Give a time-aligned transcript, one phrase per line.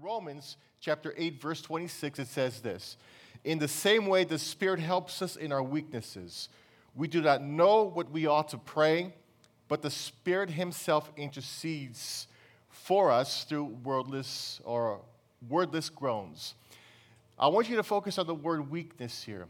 [0.00, 2.96] Romans chapter 8, verse 26, it says this
[3.44, 6.48] In the same way, the Spirit helps us in our weaknesses.
[6.94, 9.14] We do not know what we ought to pray,
[9.66, 12.28] but the Spirit Himself intercedes
[12.68, 15.00] for us through wordless or
[15.48, 16.54] wordless groans.
[17.38, 19.46] I want you to focus on the word weakness here.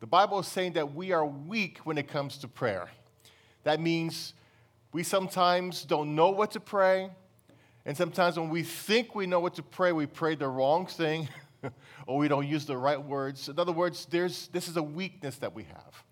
[0.00, 2.88] The Bible is saying that we are weak when it comes to prayer.
[3.64, 4.34] That means
[4.92, 7.10] we sometimes don't know what to pray.
[7.86, 11.28] And sometimes when we think we know what to pray, we pray the wrong thing
[12.06, 13.48] or we don't use the right words.
[13.48, 16.04] In other words, there's, this is a weakness that we have.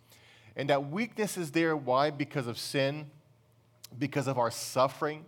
[0.57, 2.11] And that weakness is there, why?
[2.11, 3.11] Because of sin,
[3.97, 5.25] because of our suffering,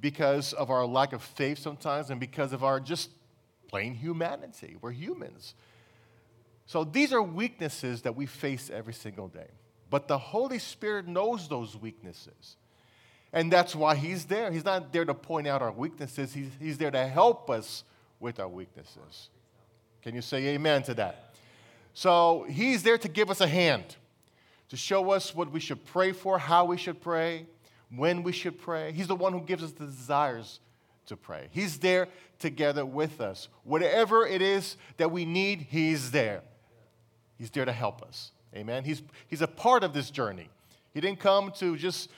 [0.00, 3.10] because of our lack of faith sometimes, and because of our just
[3.68, 4.76] plain humanity.
[4.80, 5.54] We're humans.
[6.66, 9.48] So these are weaknesses that we face every single day.
[9.90, 12.56] But the Holy Spirit knows those weaknesses.
[13.34, 14.50] And that's why He's there.
[14.50, 17.82] He's not there to point out our weaknesses, He's, he's there to help us
[18.20, 19.28] with our weaknesses.
[20.02, 21.34] Can you say amen to that?
[21.92, 23.96] So He's there to give us a hand,
[24.68, 27.46] to show us what we should pray for, how we should pray,
[27.94, 28.92] when we should pray.
[28.92, 30.60] He's the one who gives us the desires
[31.06, 31.48] to pray.
[31.50, 33.48] He's there together with us.
[33.64, 36.42] Whatever it is that we need, He's there.
[37.36, 38.30] He's there to help us.
[38.54, 38.84] Amen.
[38.84, 40.48] He's, he's a part of this journey.
[40.92, 42.08] He didn't come to just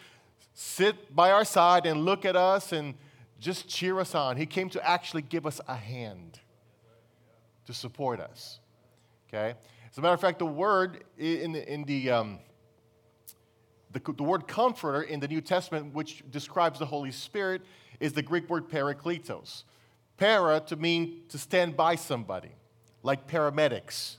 [0.58, 2.94] sit by our side and look at us and
[3.38, 4.38] just cheer us on.
[4.38, 6.40] He came to actually give us a hand
[7.66, 8.58] to support us.
[9.28, 9.54] Okay?
[9.90, 12.38] As a matter of fact, the word in the, in the, um,
[13.92, 17.60] the, the word comforter in the New Testament, which describes the Holy Spirit,
[18.00, 19.64] is the Greek word parakletos.
[20.16, 22.52] Para to mean to stand by somebody,
[23.02, 24.16] like paramedics.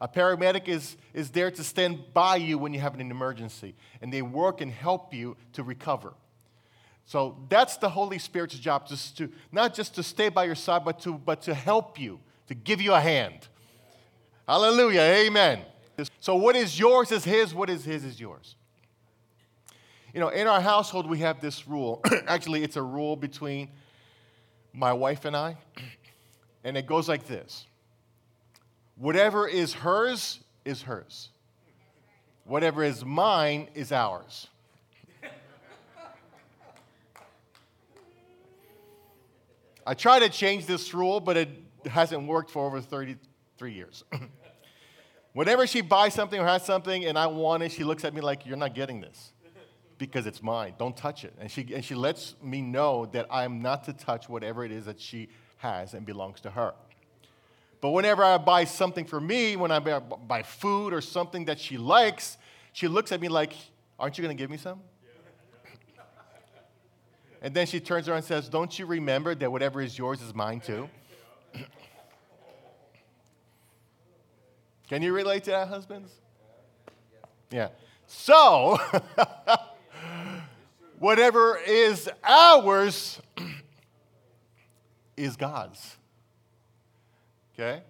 [0.00, 4.12] A paramedic is, is there to stand by you when you have an emergency, and
[4.12, 6.14] they work and help you to recover.
[7.04, 10.84] So that's the Holy Spirit's job, just to not just to stay by your side,
[10.84, 13.48] but to, but to help you, to give you a hand.
[14.46, 15.00] Hallelujah.
[15.00, 15.62] Amen.
[16.20, 18.56] So what is yours is his, what is his is yours.
[20.14, 22.02] You know, in our household, we have this rule.
[22.26, 23.68] Actually, it's a rule between
[24.72, 25.56] my wife and I,
[26.62, 27.67] and it goes like this
[28.98, 31.30] Whatever is hers is hers.
[32.44, 34.48] Whatever is mine is ours.
[39.86, 41.48] I try to change this rule, but it
[41.86, 44.04] hasn't worked for over 33 years.
[45.32, 48.20] Whenever she buys something or has something and I want it, she looks at me
[48.20, 49.32] like, You're not getting this
[49.96, 50.74] because it's mine.
[50.78, 51.34] Don't touch it.
[51.38, 54.84] And she, and she lets me know that I'm not to touch whatever it is
[54.86, 55.28] that she
[55.58, 56.74] has and belongs to her.
[57.80, 61.78] But whenever I buy something for me, when I buy food or something that she
[61.78, 62.36] likes,
[62.72, 63.52] she looks at me like,
[63.98, 64.80] Aren't you going to give me some?
[67.42, 70.34] and then she turns around and says, Don't you remember that whatever is yours is
[70.34, 70.88] mine too?
[74.88, 76.12] Can you relate to that, husbands?
[77.50, 77.68] Yeah.
[78.06, 78.78] So,
[80.98, 83.20] whatever is ours
[85.16, 85.96] is God's.
[87.58, 87.82] Okay?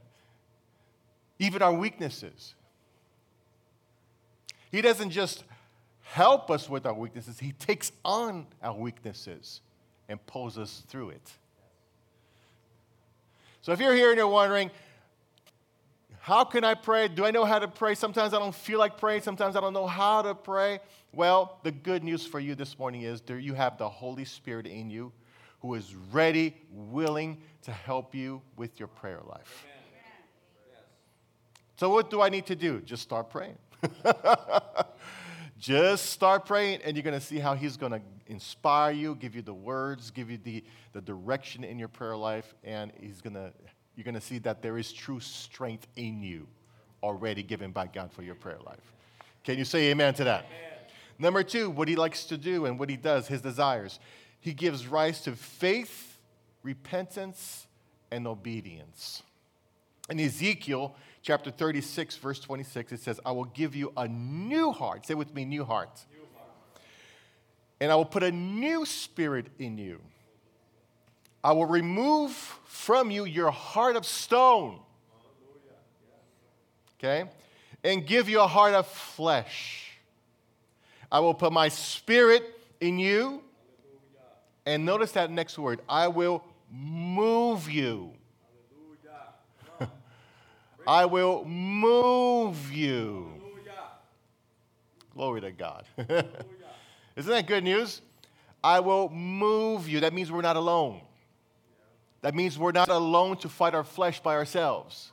[1.38, 2.54] Even our weaknesses.
[4.70, 5.44] He doesn't just
[6.02, 9.60] help us with our weaknesses, He takes on our weaknesses
[10.08, 11.32] and pulls us through it.
[13.60, 14.70] So if you're here and you're wondering,
[16.20, 17.08] how can I pray?
[17.08, 17.94] Do I know how to pray?
[17.94, 19.22] Sometimes I don't feel like praying.
[19.22, 20.80] Sometimes I don't know how to pray.
[21.12, 24.66] Well, the good news for you this morning is that you have the Holy Spirit
[24.66, 25.12] in you
[25.60, 29.66] who is ready, willing to help you with your prayer life.
[31.76, 32.80] So, what do I need to do?
[32.80, 33.56] Just start praying.
[35.58, 39.34] Just start praying, and you're going to see how He's going to inspire you, give
[39.34, 43.34] you the words, give you the, the direction in your prayer life, and He's going
[43.34, 43.52] to,
[43.96, 46.46] you're going to see that there is true strength in you
[47.02, 48.92] already given by God for your prayer life.
[49.44, 50.46] Can you say amen to that?
[50.46, 50.78] Amen.
[51.18, 53.98] Number two, what He likes to do and what He does, His desires.
[54.40, 56.18] He gives rise to faith,
[56.62, 57.66] repentance,
[58.10, 59.22] and obedience.
[60.08, 65.06] In Ezekiel chapter 36, verse 26, it says, I will give you a new heart.
[65.06, 66.04] Say with me, new heart.
[66.10, 66.50] New heart.
[67.80, 70.00] And I will put a new spirit in you.
[71.42, 72.32] I will remove
[72.64, 74.78] from you your heart of stone.
[76.98, 77.28] Okay?
[77.84, 79.92] And give you a heart of flesh.
[81.10, 82.42] I will put my spirit
[82.80, 83.42] in you
[84.68, 88.12] and notice that next word I will move you.
[90.86, 93.32] I will move you.
[95.14, 95.84] Glory to God.
[97.16, 98.02] Isn't that good news?
[98.62, 100.00] I will move you.
[100.00, 101.00] That means we're not alone.
[102.20, 105.12] That means we're not alone to fight our flesh by ourselves.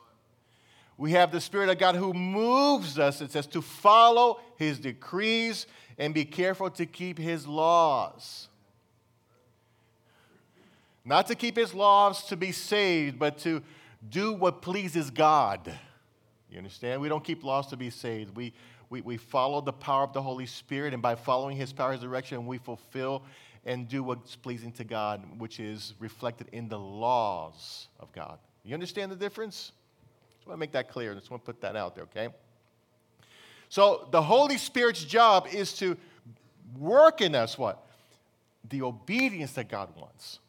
[0.97, 5.65] We have the Spirit of God who moves us, it says, to follow His decrees
[5.97, 8.49] and be careful to keep His laws.
[11.05, 13.61] Not to keep His laws to be saved, but to
[14.09, 15.71] do what pleases God.
[16.49, 16.99] You understand?
[16.99, 18.35] We don't keep laws to be saved.
[18.35, 18.53] We,
[18.89, 22.01] we, we follow the power of the Holy Spirit, and by following His power, His
[22.01, 23.23] direction, we fulfill
[23.65, 28.39] and do what's pleasing to God, which is reflected in the laws of God.
[28.63, 29.71] You understand the difference?
[30.35, 31.11] Just want to make that clear.
[31.11, 32.29] I just want to put that out there, okay?
[33.69, 35.97] So the Holy Spirit's job is to
[36.77, 37.85] work in us what?
[38.69, 40.39] The obedience that God wants.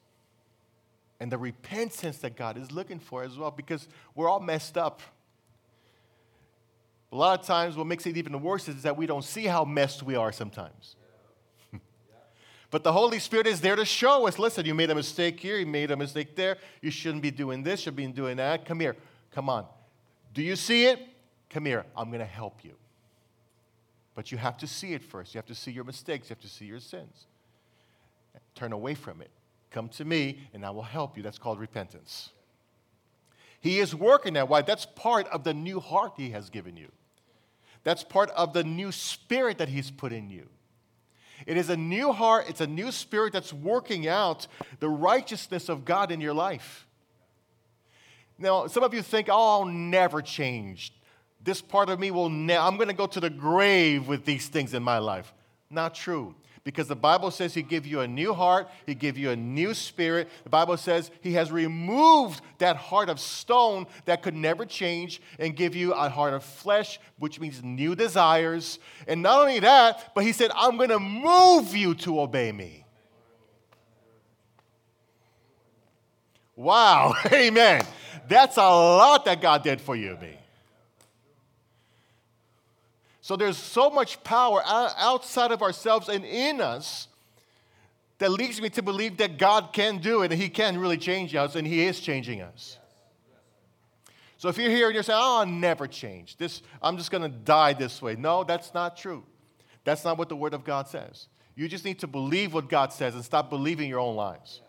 [1.19, 5.01] And the repentance that God is looking for as well, because we're all messed up.
[7.13, 9.65] A lot of times, what makes it even worse is that we don't see how
[9.65, 10.97] messed we are sometimes.
[12.71, 15.57] But the Holy Spirit is there to show us listen, you made a mistake here,
[15.57, 18.65] you made a mistake there, you shouldn't be doing this, you should be doing that.
[18.65, 18.97] Come here,
[19.31, 19.67] come on.
[20.35, 20.99] Do you see it?
[21.49, 22.75] Come here, I'm going to help you.
[24.17, 25.33] But you have to see it first.
[25.33, 27.27] You have to see your mistakes, you have to see your sins.
[28.55, 29.31] Turn away from it.
[29.71, 31.23] Come to me, and I will help you.
[31.23, 32.31] That's called repentance.
[33.61, 34.49] He is working that.
[34.49, 34.63] Why?
[34.63, 36.91] That's part of the new heart He has given you.
[37.83, 40.49] That's part of the new spirit that He's put in you.
[41.47, 44.47] It is a new heart, it's a new spirit that's working out
[44.81, 46.87] the righteousness of God in your life.
[48.39, 50.93] Now, some of you think, oh, I'll never change.
[51.43, 54.49] This part of me will never, I'm going to go to the grave with these
[54.49, 55.33] things in my life.
[55.71, 56.35] Not true
[56.67, 59.73] because the Bible says He give you a new heart, He give you a new
[59.73, 60.29] spirit.
[60.43, 65.55] The Bible says He has removed that heart of stone that could never change and
[65.55, 68.81] give you a heart of flesh, which means new desires.
[69.07, 72.85] And not only that, but He said, I'm going to move you to obey me.
[76.57, 77.87] Wow, amen.
[78.29, 80.37] That's a lot that God did for you me.
[83.27, 87.09] So there's so much power outside of ourselves and in us
[88.19, 91.35] that leads me to believe that God can do it and He can really change
[91.35, 92.79] us and He is changing us.
[94.39, 96.37] So if you're here and you're saying, "Oh, I'll never change.
[96.37, 99.25] This, I'm just going to die this way." No, that's not true.
[99.83, 101.27] That's not what the Word of God says.
[101.57, 104.61] You just need to believe what God says and stop believing your own lies.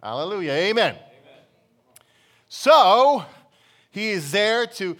[0.00, 0.52] Hallelujah.
[0.52, 0.94] Amen.
[0.94, 1.04] Amen.
[2.48, 3.24] So
[3.90, 4.96] He is there to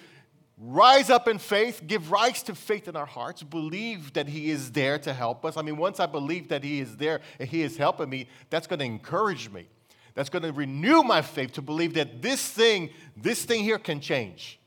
[0.61, 4.73] rise up in faith, give rise to faith in our hearts, believe that He is
[4.73, 5.57] there to help us.
[5.57, 8.67] I mean, once I believe that He is there and He is helping me, that's
[8.67, 9.67] going to encourage me.
[10.15, 14.01] That's going to renew my faith to believe that this thing, this thing here can
[14.01, 14.59] change.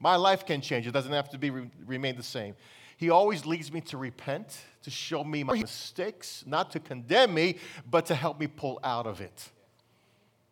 [0.00, 0.86] My life can change.
[0.86, 2.54] It doesn't have to be remain the same.
[2.96, 7.56] He always leads me to repent, to show me my mistakes, not to condemn me,
[7.88, 9.50] but to help me pull out of it.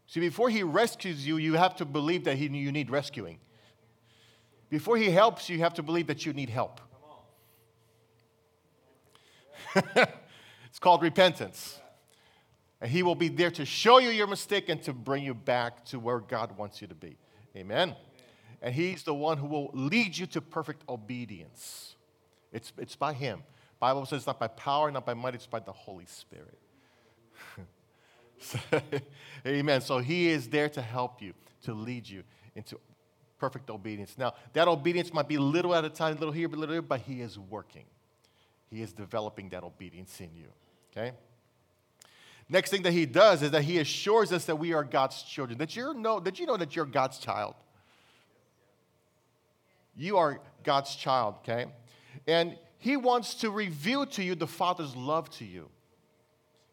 [0.06, 3.38] See, before he rescues you, you have to believe that he, you need rescuing.
[4.68, 6.80] Before He helps you, you have to believe that you need help.
[9.74, 11.78] it's called repentance.
[12.80, 15.84] And He will be there to show you your mistake and to bring you back
[15.86, 17.16] to where God wants you to be.
[17.56, 17.94] Amen.
[18.60, 21.94] And He's the one who will lead you to perfect obedience.
[22.52, 23.42] It's, it's by Him.
[23.78, 26.58] Bible says not by power, not by might, it's by the Holy Spirit.
[29.46, 29.80] Amen.
[29.80, 31.34] So He is there to help you,
[31.64, 32.22] to lead you
[32.54, 32.78] into
[33.38, 34.16] perfect obedience.
[34.18, 37.00] Now, that obedience might be little at a time, little here, but little here, but
[37.00, 37.84] He is working.
[38.70, 40.48] He is developing that obedience in you.
[40.92, 41.12] Okay?
[42.48, 45.58] Next thing that He does is that He assures us that we are God's children.
[45.58, 47.54] That you know, did you know that you're God's child?
[49.96, 51.66] You are God's child, okay?
[52.26, 55.68] And He wants to reveal to you the Father's love to you,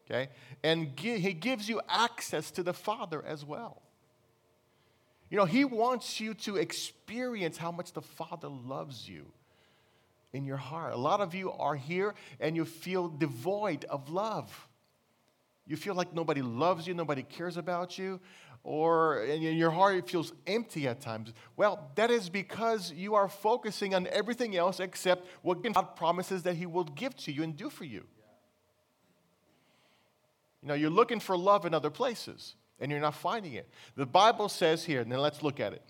[0.06, 0.30] okay?
[0.64, 3.83] And He gives you access to the Father as well.
[5.30, 9.26] You know, He wants you to experience how much the Father loves you
[10.34, 10.94] in your heart.
[10.94, 14.68] A lot of you are here and you feel devoid of love.
[15.66, 18.20] You feel like nobody loves you, nobody cares about you,
[18.64, 21.34] or in your heart it feels empty at times.
[21.56, 26.56] Well, that is because you are focusing on everything else except what God promises that
[26.56, 28.04] He will give to you and do for you.
[30.62, 33.70] You know, you're looking for love in other places and you're not finding it.
[33.96, 35.82] The Bible says here, and then let's look at it.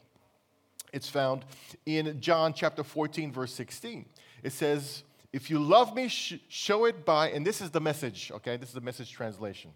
[0.92, 1.44] It's found
[1.86, 4.06] in John chapter 14, verse 16.
[4.44, 8.32] It says, If you love me, sh- show it by, and this is the message,
[8.36, 8.58] okay?
[8.58, 9.72] This is the message translation.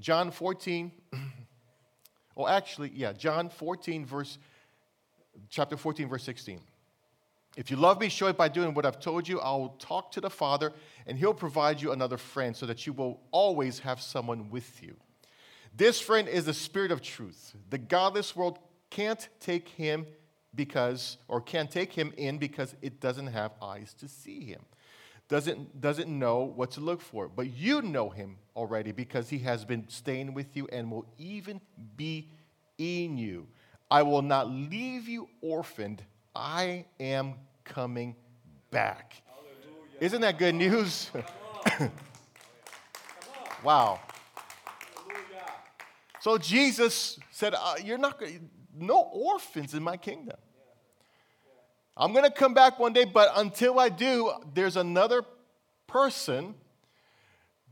[0.00, 0.90] John 14,
[2.36, 4.38] oh, actually, yeah, John 14, verse,
[5.48, 6.60] chapter 14, verse 16.
[7.56, 9.40] If you love me, show it by doing what I've told you.
[9.40, 10.72] I'll talk to the Father,
[11.06, 14.94] and he'll provide you another friend so that you will always have someone with you.
[15.74, 17.54] This friend is the Spirit of truth.
[17.70, 18.58] The godless world
[18.90, 20.06] can't take him
[20.54, 24.60] because, or can't take him in because it doesn't have eyes to see him,
[25.28, 27.26] doesn't, doesn't know what to look for.
[27.28, 31.60] But you know him already because he has been staying with you and will even
[31.96, 32.30] be
[32.76, 33.46] in you.
[33.90, 36.02] I will not leave you orphaned.
[36.34, 37.34] I am
[37.68, 38.16] coming
[38.70, 39.22] back.
[39.26, 39.98] Hallelujah.
[40.00, 41.10] Isn't that good news?
[43.64, 44.00] wow.
[46.20, 48.20] So Jesus said, uh, "You're not
[48.78, 50.36] no orphans in my kingdom.
[51.96, 55.22] I'm going to come back one day, but until I do, there's another
[55.86, 56.54] person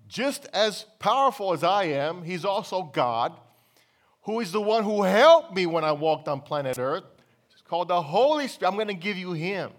[0.08, 2.22] just as powerful as I am.
[2.22, 3.38] He's also God,
[4.22, 7.04] who is the one who helped me when I walked on planet Earth.
[7.52, 8.70] It's called the Holy Spirit.
[8.70, 9.72] I'm going to give you him.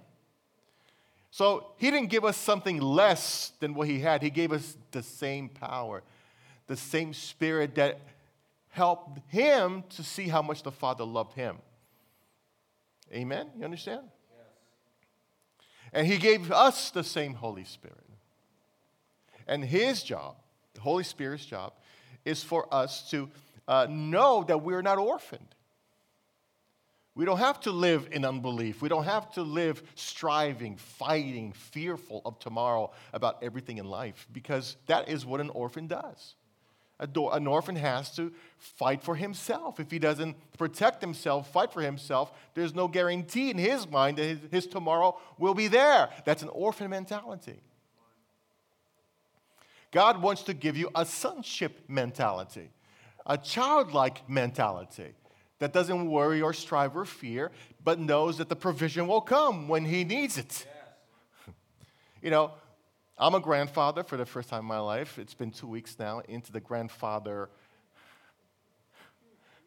[1.36, 4.24] So he didn't give us something less than what he had.
[4.24, 6.02] He gave us the same power,
[6.68, 8.00] the same spirit that
[8.70, 11.58] helped him to see how much the Father loved him.
[13.12, 13.50] Amen?
[13.58, 14.04] You understand?
[15.92, 17.98] And he gave us the same Holy Spirit.
[19.46, 20.38] And his job,
[20.74, 21.74] the Holy Spirit's job,
[22.24, 23.30] is for us to
[23.68, 25.55] uh, know that we're not orphaned.
[27.16, 28.82] We don't have to live in unbelief.
[28.82, 34.76] We don't have to live striving, fighting, fearful of tomorrow about everything in life because
[34.88, 36.36] that is what an orphan does.
[37.00, 39.80] An orphan has to fight for himself.
[39.80, 44.40] If he doesn't protect himself, fight for himself, there's no guarantee in his mind that
[44.52, 46.10] his, tomorrow will be there.
[46.26, 47.62] That's an orphan mentality.
[49.92, 52.70] God wants to give you a sonship mentality,
[53.26, 55.14] a childlike mentality
[55.66, 57.50] that doesn't worry or strive or fear,
[57.84, 60.68] but knows that the provision will come when he needs it.
[61.48, 61.56] Yes.
[62.22, 62.52] you know,
[63.18, 65.18] I'm a grandfather for the first time in my life.
[65.18, 67.50] It's been two weeks now into the grandfather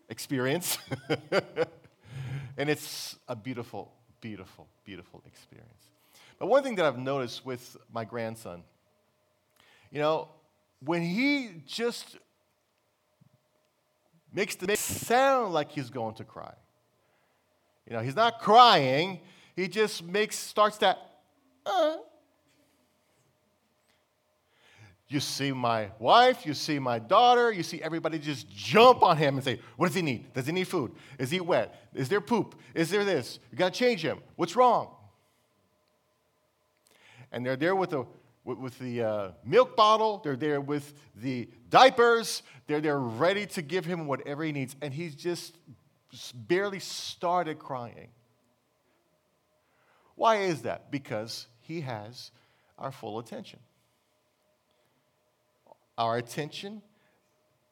[0.09, 0.79] experience.
[2.57, 5.91] and it's a beautiful, beautiful, beautiful experience.
[6.39, 8.63] But one thing that I've noticed with my grandson,
[9.91, 10.29] you know,
[10.79, 12.19] when he just
[14.33, 16.55] makes the sound like he's going to cry,
[17.87, 19.21] you know, he's not crying,
[19.57, 20.99] he just makes, starts that,
[21.65, 21.97] uh,
[25.09, 29.37] you see my wife, you see my daughter, you see everybody just jump on him
[29.37, 30.33] and say, What does he need?
[30.35, 30.93] Does he need food?
[31.19, 31.89] Is he wet?
[31.95, 32.55] Is there poop?
[32.75, 33.39] Is there this?
[33.51, 34.19] You got to change him.
[34.37, 34.91] What's wrong?
[37.33, 38.05] And they're there with the,
[38.45, 43.85] with the uh, milk bottle, they're there with the diapers, they're there ready to give
[43.85, 44.77] him whatever he needs.
[44.81, 45.57] And he's just
[46.35, 48.09] barely started crying.
[50.15, 50.91] Why is that?
[50.91, 52.31] Because he has
[52.79, 53.61] our full attention
[55.99, 56.81] our attention,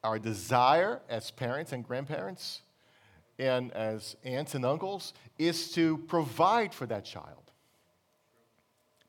[0.03, 2.61] our desire as parents and grandparents
[3.39, 7.51] and as aunts and uncles is to provide for that child.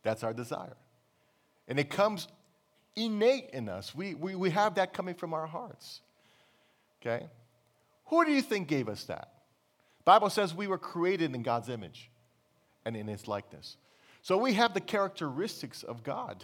[0.04, 0.76] That's our desire.
[1.66, 2.28] And it comes
[3.04, 3.94] innate in us.
[3.94, 6.00] We, we, we have that coming from our hearts.
[7.00, 7.26] Okay?
[8.06, 9.32] Who do you think gave us that?
[10.04, 12.10] Bible says we were created in God's image
[12.84, 13.76] and in his likeness.
[14.22, 16.42] So we have the characteristics of God.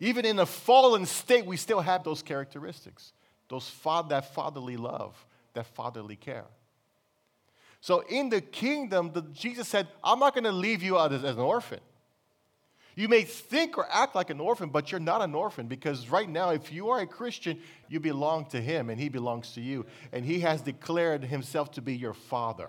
[0.00, 3.12] Even in a fallen state, we still have those characteristics,
[3.48, 3.72] those
[4.08, 5.16] that fatherly love,
[5.54, 6.44] that fatherly care.
[7.80, 11.24] So in the kingdom, the, Jesus said, I'm not going to leave you out as,
[11.24, 11.80] as an orphan.
[12.98, 16.28] You may think or act like an orphan, but you're not an orphan because right
[16.28, 19.86] now, if you are a Christian, you belong to Him and He belongs to you.
[20.10, 22.68] And He has declared Himself to be your Father.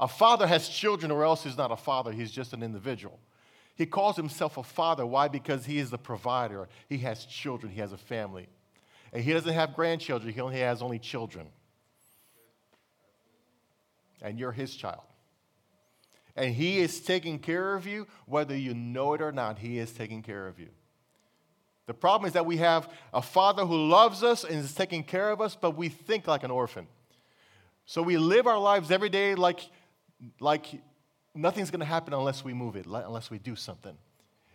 [0.00, 3.20] A father has children, or else he's not a father, he's just an individual.
[3.76, 5.06] He calls himself a father.
[5.06, 5.28] Why?
[5.28, 6.68] Because he is the provider.
[6.88, 8.48] He has children, he has a family.
[9.12, 11.46] And he doesn't have grandchildren, he only has only children.
[14.20, 15.02] And you're his child.
[16.36, 19.92] And he is taking care of you, whether you know it or not, he is
[19.92, 20.68] taking care of you.
[21.86, 25.30] The problem is that we have a father who loves us and is taking care
[25.30, 26.86] of us, but we think like an orphan.
[27.84, 29.60] So we live our lives every day like,
[30.40, 30.66] like
[31.34, 33.96] nothing's going to happen unless we move it, unless we do something.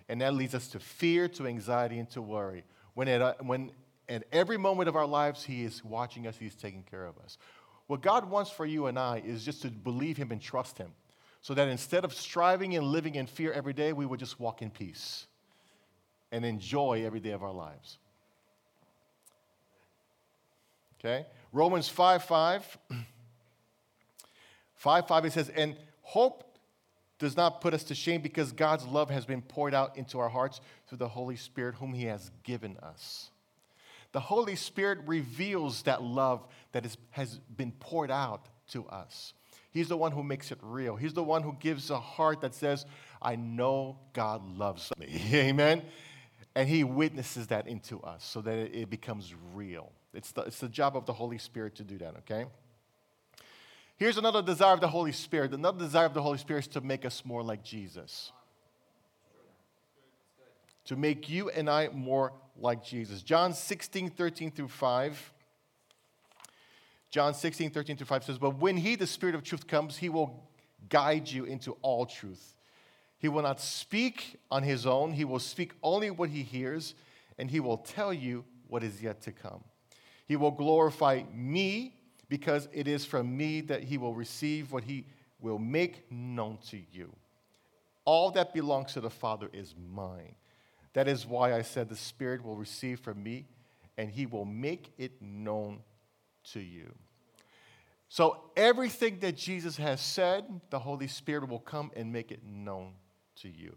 [0.10, 2.63] And that leads us to fear, to anxiety, and to worry.
[2.93, 3.72] When at, uh, when
[4.07, 7.38] at every moment of our lives, He is watching us, He's taking care of us.
[7.88, 10.91] What God wants for you and I is just to believe Him and trust Him.
[11.48, 14.62] So that instead of striving and living in fear every day, we would just walk
[14.62, 15.27] in peace
[16.30, 18.00] and enjoy every day of our lives.
[21.00, 21.25] Okay?
[21.54, 22.77] Romans 5 5.
[24.75, 26.44] 5 5, it says, And hope
[27.18, 30.27] does not put us to shame because God's love has been poured out into our
[30.27, 33.30] hearts through the Holy Spirit, whom He has given us.
[34.12, 39.32] The Holy Spirit reveals that love that is, has been poured out to us.
[39.77, 40.96] He's the one who makes it real.
[40.96, 42.84] He's the one who gives a heart that says,
[43.22, 45.22] I know God loves me.
[45.34, 45.84] Amen.
[46.55, 49.91] And He witnesses that into us so that it, becomes real.
[50.15, 52.46] It's the, it's the job of the Holy Spirit to do that, okay?
[53.98, 55.53] Here's another desire of the Holy Spirit.
[55.53, 58.31] Another desire of the Holy Spirit is to make us more like Jesus.
[60.86, 63.22] To make you and I more like Jesus.
[63.22, 65.34] John 16, 13 through 5.
[67.10, 70.10] John 16, 13 through 5 says, But when he, the Spirit of truth, comes, he
[70.10, 70.44] will
[70.90, 72.56] guide you into all truth.
[73.20, 76.94] He will not speak on his own, he will speak only what he hears,
[77.38, 79.64] and he will tell you what is yet to come.
[80.26, 81.94] He will glorify me
[82.30, 85.06] because it is from me that he will receive what he
[85.40, 87.12] will make known to you.
[88.06, 90.36] All that belongs to the Father is mine.
[90.94, 93.46] That is why I said the Spirit will receive from me
[93.98, 95.80] and he will make it known
[96.54, 96.94] to you.
[98.10, 102.94] So, everything that Jesus has said, the Holy Spirit will come and make it known
[103.42, 103.75] to you.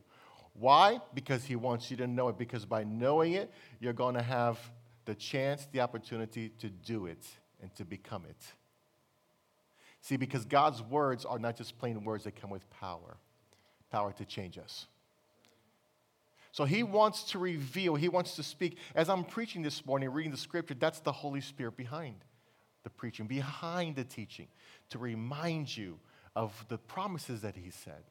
[0.53, 1.01] Why?
[1.15, 2.39] Because he wants you to know it.
[2.39, 3.51] Because by knowing it,
[3.81, 4.59] you're going to have
[5.05, 7.27] the chance, the opportunity to do it
[7.61, 8.41] and to become it.
[10.01, 13.17] See, because God's words are not just plain words, they come with power
[13.91, 14.87] power to change us.
[16.53, 18.79] So he wants to reveal, he wants to speak.
[18.95, 22.17] As I'm preaching this morning, reading the scripture, that's the Holy Spirit behind
[22.83, 24.49] the preaching, behind the teaching,
[24.91, 25.99] to remind you
[26.37, 28.03] of the promises that he said.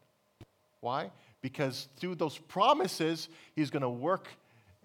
[0.81, 1.11] Why?
[1.41, 4.27] Because through those promises, he's going to work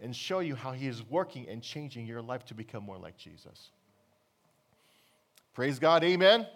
[0.03, 3.17] and show you how he is working and changing your life to become more like
[3.17, 3.71] Jesus.
[5.55, 6.47] Praise God, amen.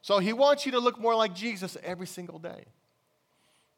[0.00, 2.64] So he wants you to look more like Jesus every single day.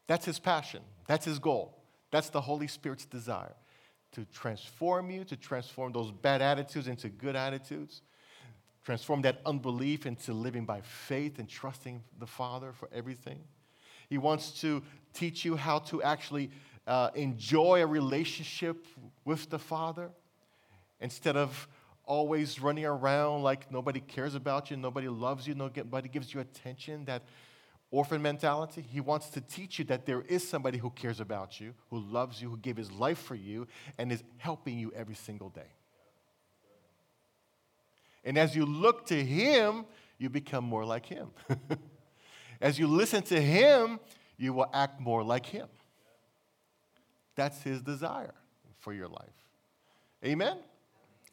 [0.07, 1.75] That's his passion, that's his goal,
[2.11, 3.55] that's the Holy Spirit's desire
[4.13, 8.01] to transform you, to transform those bad attitudes into good attitudes,
[8.85, 13.39] transform that unbelief into living by faith and trusting the Father for everything.
[14.07, 16.51] He wants to teach you how to actually
[16.85, 18.85] uh, enjoy a relationship
[19.25, 20.11] with the Father
[20.99, 21.67] instead of
[22.05, 27.05] always running around like nobody cares about you, nobody loves you, nobody gives you attention,
[27.05, 27.23] that
[27.89, 28.81] orphan mentality.
[28.81, 32.39] He wants to teach you that there is somebody who cares about you, who loves
[32.39, 33.67] you, who gave his life for you,
[33.97, 35.71] and is helping you every single day.
[38.25, 39.85] And as you look to him,
[40.17, 41.29] you become more like him.
[42.61, 43.99] as you listen to him,
[44.37, 45.67] you will act more like him.
[47.35, 48.33] That's his desire
[48.79, 49.29] for your life.
[50.25, 50.57] Amen?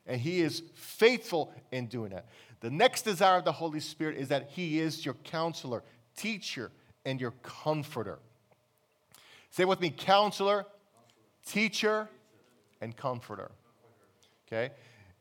[0.07, 2.27] And He is faithful in doing that.
[2.61, 5.83] The next desire of the Holy Spirit is that He is your counselor,
[6.17, 6.71] teacher,
[7.05, 8.19] and your comforter.
[9.51, 10.67] Say with me counselor,
[11.47, 12.09] teacher,
[12.81, 13.51] and comforter.
[14.47, 14.73] Okay?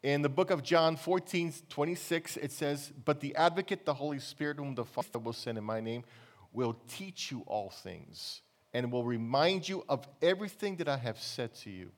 [0.04, 4.58] In the book of John 14, 26, it says, But the advocate, the Holy Spirit,
[4.58, 6.04] whom the Father will send in my name,
[6.52, 8.42] will teach you all things
[8.74, 11.92] and will remind you of everything that I have said to you.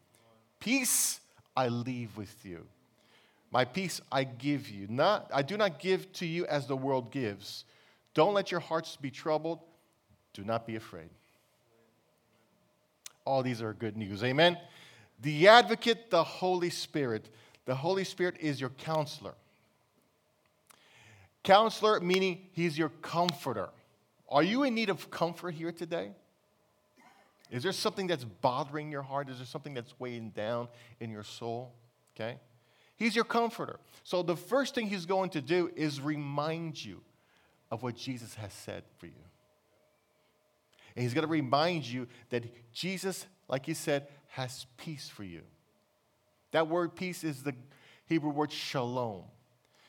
[0.60, 1.22] Peace
[1.56, 2.66] I leave with you.
[3.52, 4.88] My peace I give you.
[4.89, 7.66] Not, I do not give to you as the world gives.
[8.13, 9.60] Don't let your hearts be troubled.
[10.34, 11.10] Do not be afraid.
[13.26, 14.24] All these are good news.
[14.24, 14.58] Amen.
[15.22, 17.30] The advocate, the Holy Spirit.
[17.65, 19.36] The Holy Spirit is your counselor.
[21.43, 23.69] Counselor meaning he's your comforter.
[24.30, 26.12] Are you in need of comfort here today?
[27.52, 29.30] Is there something that's bothering your heart?
[29.30, 31.73] Is there something that's weighing down in your soul?
[32.15, 32.39] Okay?
[32.95, 33.80] He's your comforter.
[34.04, 37.02] So the first thing he's going to do is remind you
[37.69, 39.13] of what Jesus has said for you.
[40.95, 45.41] And he's going to remind you that Jesus, like he said, has peace for you.
[46.54, 47.54] That word peace is the
[48.08, 49.24] Hebrew word shalom.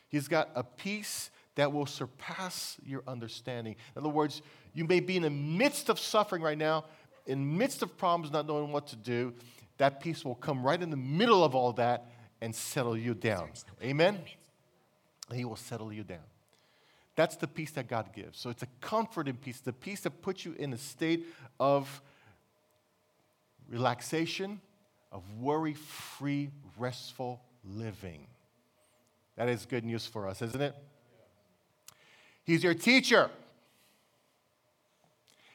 [0.09, 3.77] He's got a peace that will surpass your understanding.
[3.95, 4.43] In other words,
[4.75, 6.87] you may be in the midst of suffering right now,
[7.27, 9.33] in midst of problems, not knowing what to do,
[9.79, 12.07] that peace will come right in the middle of all that
[12.41, 13.51] and settle you down.
[13.83, 14.21] Amen?
[15.33, 16.19] He will settle you down.
[17.17, 18.39] That's the peace that God gives.
[18.39, 21.27] So it's a comforting peace, the peace that puts you in a state
[21.61, 22.03] of
[23.69, 24.61] relaxation,
[25.15, 28.27] of worry free, restful living.
[29.37, 30.75] That is good news for us, isn't it?
[32.43, 33.31] He's your teacher.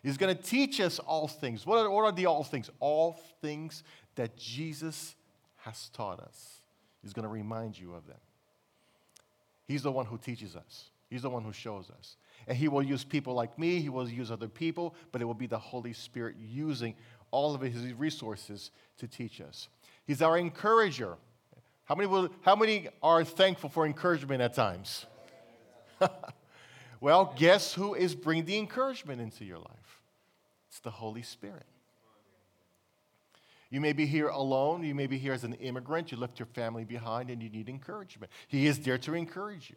[0.02, 1.66] He's going to teach us all things.
[1.66, 2.70] What are, what are the all things?
[2.80, 3.84] All things
[4.16, 5.14] that Jesus
[5.58, 6.62] has taught us.
[7.02, 8.18] He's going to remind you of them.
[9.68, 12.18] He's the one who teaches us He's the one who shows us.
[12.48, 15.34] And He will use people like me, He will use other people, but it will
[15.34, 16.96] be the Holy Spirit using
[17.32, 19.70] all of His resources to teach us.
[20.06, 21.18] He's our encourager.
[21.86, 25.06] How many, will, how many are thankful for encouragement at times?
[27.02, 30.02] well, guess who is bringing the encouragement into your life?
[30.70, 31.66] It's the Holy Spirit.
[33.70, 34.84] You may be here alone.
[34.84, 36.12] You may be here as an immigrant.
[36.12, 38.32] You left your family behind and you need encouragement.
[38.48, 39.76] He is there to encourage you.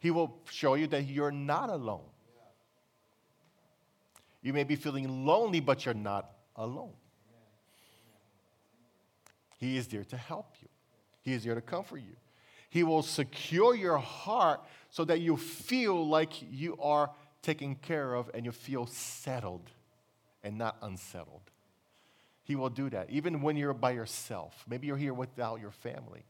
[0.00, 2.04] He will show you that you're not alone.
[4.42, 6.92] You may be feeling lonely, but you're not alone.
[9.56, 10.68] He is there to help you,
[11.22, 12.16] He is there to comfort you.
[12.70, 18.30] He will secure your heart so that you feel like you are taken care of
[18.34, 19.70] and you feel settled
[20.44, 21.50] and not unsettled.
[22.44, 24.64] He will do that, even when you're by yourself.
[24.68, 26.24] Maybe you're here without your family.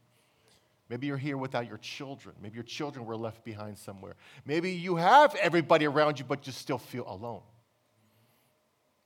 [0.89, 2.35] Maybe you're here without your children.
[2.41, 4.15] Maybe your children were left behind somewhere.
[4.45, 7.41] Maybe you have everybody around you, but you still feel alone.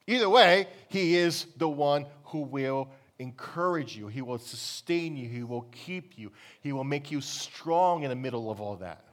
[0.08, 2.90] Either way, He is the one who will
[3.20, 8.04] encourage you, He will sustain you, He will keep you, He will make you strong
[8.04, 9.06] in the middle of all that.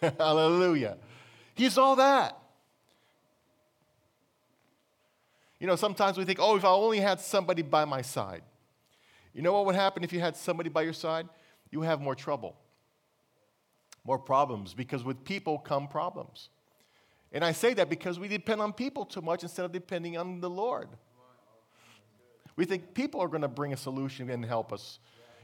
[0.18, 0.96] Hallelujah.
[1.54, 2.38] He's all that.
[5.60, 8.42] You know, sometimes we think, oh, if I only had somebody by my side.
[9.32, 11.28] You know what would happen if you had somebody by your side?
[11.70, 12.56] You have more trouble,
[14.04, 16.48] more problems, because with people come problems.
[17.32, 20.40] And I say that because we depend on people too much instead of depending on
[20.40, 20.88] the Lord.
[22.56, 24.98] We think people are going to bring a solution and help us.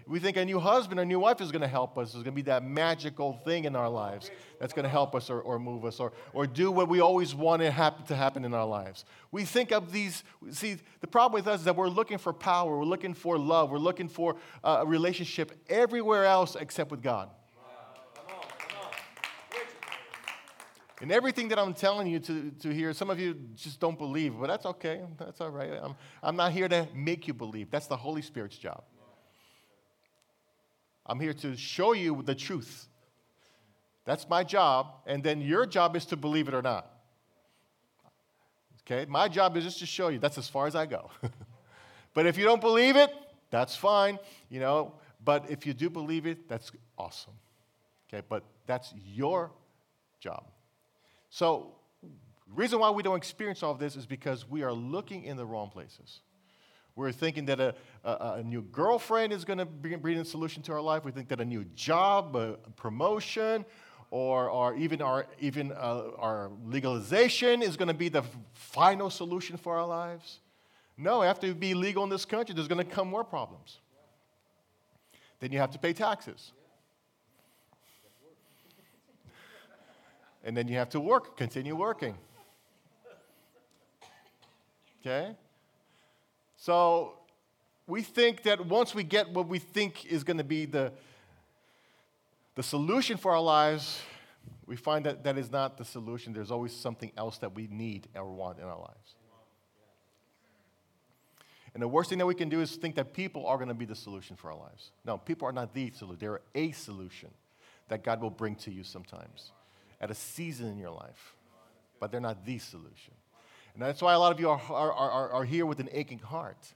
[0.06, 2.12] We think a new husband or new wife is going to help us.
[2.12, 5.28] There's going to be that magical thing in our lives that's going to help us
[5.28, 8.44] or, or move us or, or do what we always want to happen, to happen
[8.46, 9.04] in our lives.
[9.32, 12.78] We think of these, see, the problem with us is that we're looking for power,
[12.78, 17.28] we're looking for love, we're looking for uh, a relationship everywhere else except with God.
[21.00, 24.34] And everything that I'm telling you to, to hear, some of you just don't believe,
[24.38, 25.02] but that's okay.
[25.16, 25.70] That's all right.
[25.80, 27.70] I'm, I'm not here to make you believe.
[27.70, 28.82] That's the Holy Spirit's job.
[31.06, 32.88] I'm here to show you the truth.
[34.04, 34.94] That's my job.
[35.06, 36.90] And then your job is to believe it or not.
[38.82, 39.08] Okay?
[39.08, 40.18] My job is just to show you.
[40.18, 41.10] That's as far as I go.
[42.14, 43.10] but if you don't believe it,
[43.50, 44.18] that's fine.
[44.50, 47.34] You know, but if you do believe it, that's awesome.
[48.08, 48.24] Okay?
[48.28, 49.52] But that's your
[50.20, 50.44] job.
[51.30, 52.08] So, the
[52.54, 55.44] reason why we don't experience all of this is because we are looking in the
[55.44, 56.20] wrong places.
[56.96, 60.72] We're thinking that a, a, a new girlfriend is going to bring a solution to
[60.72, 61.04] our life.
[61.04, 63.64] We think that a new job, a promotion,
[64.10, 69.56] or, or even, our, even uh, our legalization is going to be the final solution
[69.56, 70.40] for our lives.
[70.96, 73.78] No, after you be legal in this country, there's going to come more problems.
[75.40, 76.52] Then you have to pay taxes.
[80.48, 82.16] And then you have to work, continue working.
[85.02, 85.36] Okay?
[86.56, 87.18] So
[87.86, 90.90] we think that once we get what we think is going to be the,
[92.54, 94.00] the solution for our lives,
[94.64, 96.32] we find that that is not the solution.
[96.32, 99.16] There's always something else that we need or want in our lives.
[101.74, 103.74] And the worst thing that we can do is think that people are going to
[103.74, 104.92] be the solution for our lives.
[105.04, 106.16] No, people are not the solution.
[106.18, 107.28] They're a solution
[107.88, 109.52] that God will bring to you sometimes
[110.00, 111.34] at a season in your life,
[112.00, 113.14] but they're not the solution.
[113.74, 116.18] And that's why a lot of you are, are, are, are here with an aching
[116.18, 116.74] heart.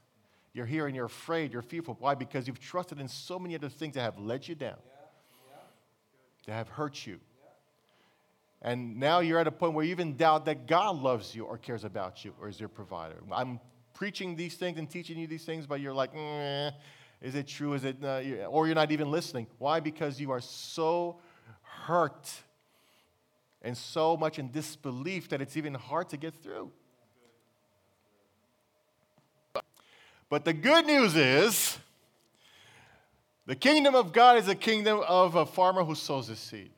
[0.53, 1.97] You're here and you're afraid, you're fearful.
[1.99, 2.15] Why?
[2.15, 4.77] Because you've trusted in so many other things that have led you down,
[6.45, 7.19] that have hurt you.
[8.61, 11.57] And now you're at a point where you even doubt that God loves you or
[11.57, 13.15] cares about you or is your provider.
[13.31, 13.59] I'm
[13.93, 16.71] preaching these things and teaching you these things, but you're like, mm,
[17.21, 17.73] is it true?
[17.73, 17.97] Is it,
[18.47, 19.47] or you're not even listening.
[19.57, 19.81] Why?
[19.81, 21.19] Because you are so
[21.61, 22.31] hurt
[23.63, 26.71] and so much in disbelief that it's even hard to get through.
[30.29, 31.77] But the good news is
[33.45, 36.71] the kingdom of God is a kingdom of a farmer who sows his seed.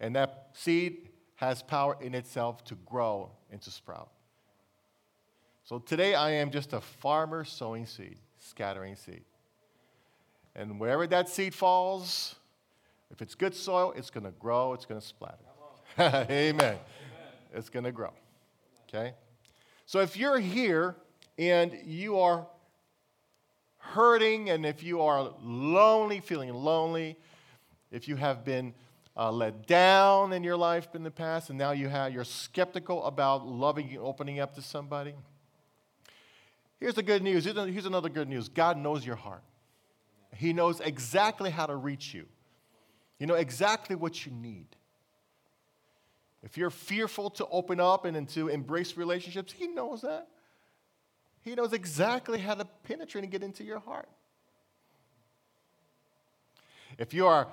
[0.00, 4.10] And that seed has power in itself to grow and to sprout.
[5.64, 9.24] So today I am just a farmer sowing seed, scattering seed.
[10.54, 12.36] And wherever that seed falls,
[13.14, 15.36] if it's good soil, it's going to grow, it's going to splatter.
[15.96, 16.26] Amen.
[16.30, 16.78] Amen.
[17.54, 18.12] It's going to grow.
[18.88, 19.14] Okay?
[19.86, 20.96] So if you're here
[21.38, 22.44] and you are
[23.78, 27.16] hurting, and if you are lonely, feeling lonely,
[27.92, 28.74] if you have been
[29.16, 33.04] uh, let down in your life in the past, and now you have, you're skeptical
[33.04, 35.14] about loving and opening up to somebody,
[36.80, 37.44] here's the good news.
[37.44, 39.44] Here's another good news God knows your heart,
[40.36, 42.26] He knows exactly how to reach you.
[43.18, 44.66] You know exactly what you need.
[46.42, 50.28] If you're fearful to open up and, to embrace relationships, He knows that.
[51.42, 54.08] He knows exactly how to penetrate and get into your heart.
[56.98, 57.48] If you are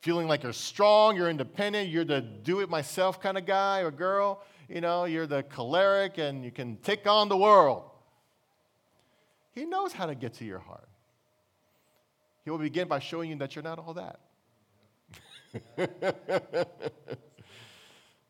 [0.00, 3.90] feeling like you're strong, you're independent, you're the do it myself kind of guy or
[3.90, 7.84] girl, you know, you're the choleric and you can take on the world.
[9.52, 10.88] He knows how to get to your heart.
[12.44, 14.20] He will begin by showing you that you're not all that.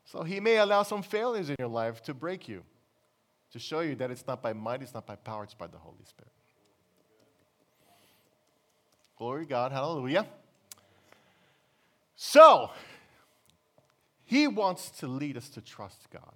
[0.05, 2.63] so he may allow some failures in your life to break you,
[3.51, 5.77] to show you that it's not by might, it's not by power, it's by the
[5.77, 6.31] Holy Spirit.
[9.17, 10.27] Glory God, hallelujah.
[12.15, 12.71] So,
[14.25, 16.33] he wants to lead us to trust God.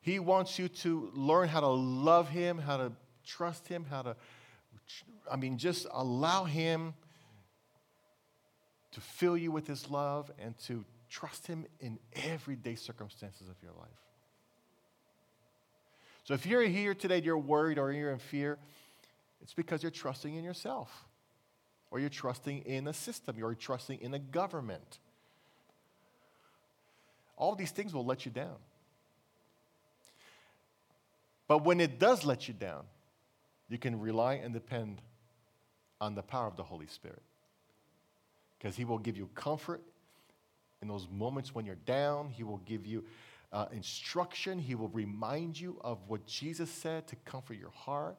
[0.00, 2.92] He wants you to learn how to love Him, how to
[3.24, 4.16] trust Him, how to,
[5.30, 6.94] I mean, just allow Him
[8.92, 13.72] to fill you with His love and to trust Him in everyday circumstances of your
[13.72, 13.88] life.
[16.24, 18.58] So if you're here today, you're worried or you're in fear,
[19.42, 21.04] it's because you're trusting in yourself,
[21.90, 24.98] or you're trusting in a system, you're trusting in a government.
[27.36, 28.56] All these things will let you down.
[31.48, 32.84] But when it does let you down,
[33.68, 35.00] you can rely and depend
[36.00, 37.22] on the power of the Holy Spirit.
[38.60, 39.80] Because He will give you comfort
[40.82, 42.28] in those moments when you're down.
[42.28, 43.04] He will give you
[43.52, 44.58] uh, instruction.
[44.58, 48.16] He will remind you of what Jesus said to comfort your heart.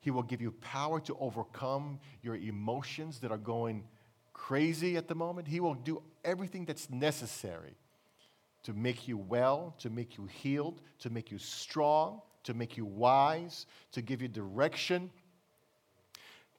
[0.00, 3.84] He will give you power to overcome your emotions that are going
[4.32, 5.46] crazy at the moment.
[5.46, 7.74] He will do everything that's necessary
[8.62, 12.84] to make you well, to make you healed, to make you strong, to make you
[12.84, 15.10] wise, to give you direction,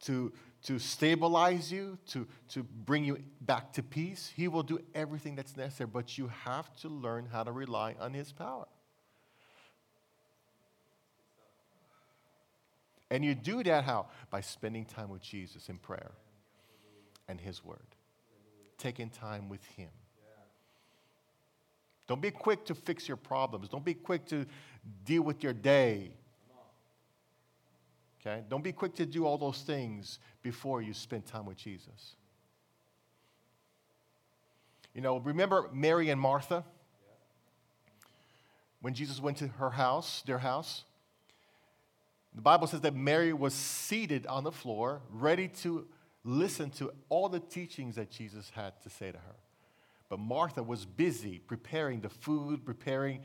[0.04, 0.32] to,
[0.64, 4.32] to stabilize you, to, to bring you back to peace.
[4.36, 8.14] He will do everything that's necessary, but you have to learn how to rely on
[8.14, 8.68] His power.
[13.10, 14.08] And you do that how?
[14.30, 16.12] By spending time with Jesus in prayer
[17.28, 17.80] and His Word,
[18.78, 19.90] taking time with Him.
[22.08, 23.70] Don't be quick to fix your problems.
[23.70, 24.46] Don't be quick to
[25.06, 26.12] deal with your day.
[28.22, 28.44] Okay?
[28.50, 32.16] Don't be quick to do all those things before you spend time with Jesus.
[34.94, 36.64] You know, remember Mary and Martha?
[38.82, 40.84] When Jesus went to her house, their house,
[42.34, 45.88] the Bible says that Mary was seated on the floor, ready to
[46.24, 49.36] listen to all the teachings that Jesus had to say to her.
[50.10, 53.22] But Martha was busy preparing the food, preparing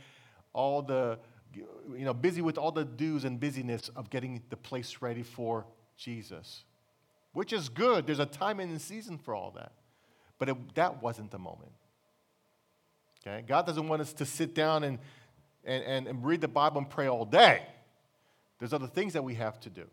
[0.52, 1.18] all the,
[1.56, 5.66] you know, busy with all the do's and busyness of getting the place ready for
[5.96, 6.64] Jesus,
[7.32, 8.06] which is good.
[8.06, 9.72] There's a time and a season for all that.
[10.38, 11.72] But it, that wasn't the moment.
[13.26, 13.42] Okay?
[13.46, 14.98] God doesn't want us to sit down and,
[15.64, 17.62] and, and, and read the Bible and pray all day.
[18.58, 19.84] There's other things that we have to do.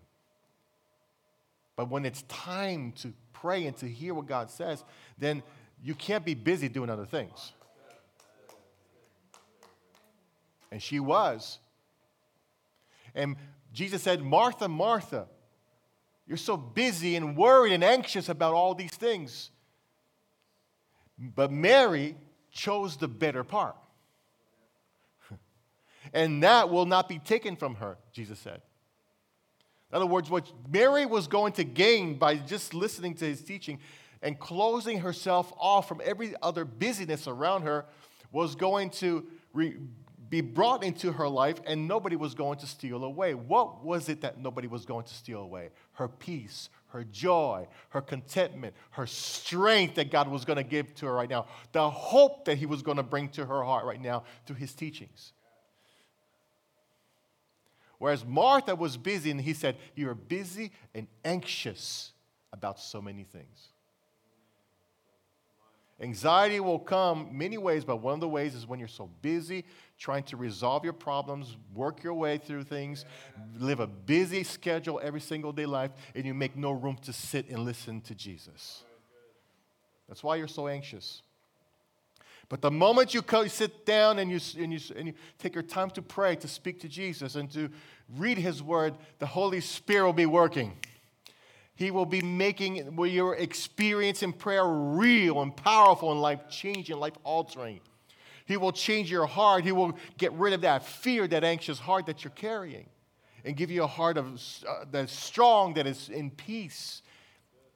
[1.76, 4.84] But when it's time to pray and to hear what God says,
[5.18, 5.42] then
[5.82, 7.54] you can't be busy doing other things.
[10.74, 11.60] And she was.
[13.14, 13.36] And
[13.74, 15.28] Jesus said, Martha, Martha,
[16.26, 19.52] you're so busy and worried and anxious about all these things.
[21.20, 22.16] But Mary
[22.52, 23.76] chose the better part.
[26.14, 28.60] and that will not be taken from her, Jesus said.
[29.92, 33.78] In other words, what Mary was going to gain by just listening to his teaching
[34.24, 37.86] and closing herself off from every other busyness around her
[38.32, 39.78] was going to re-
[40.34, 43.36] be brought into her life and nobody was going to steal away.
[43.36, 45.70] What was it that nobody was going to steal away?
[45.92, 51.06] Her peace, her joy, her contentment, her strength that God was going to give to
[51.06, 54.02] her right now, the hope that He was going to bring to her heart right
[54.02, 55.34] now through His teachings.
[58.00, 62.12] Whereas Martha was busy and He said, You're busy and anxious
[62.52, 63.68] about so many things.
[66.00, 69.64] Anxiety will come many ways, but one of the ways is when you're so busy
[69.98, 73.06] trying to resolve your problems, work your way through things,
[73.58, 77.48] live a busy schedule every single day life, and you make no room to sit
[77.50, 78.84] and listen to Jesus.
[80.10, 81.22] That's why you're so anxious.
[82.50, 85.90] But the moment you sit down and you, and, you, and you take your time
[85.92, 87.70] to pray, to speak to Jesus, and to
[88.18, 90.74] read His Word, the Holy Spirit will be working.
[91.76, 97.18] He will be making your experience in prayer real and powerful and life changing, life
[97.24, 97.80] altering.
[98.46, 99.64] He will change your heart.
[99.64, 102.90] He will get rid of that fear, that anxious heart that you're carrying,
[103.44, 107.02] and give you a heart of, uh, that's strong, that is in peace.